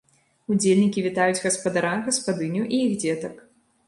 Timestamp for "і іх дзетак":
2.79-3.35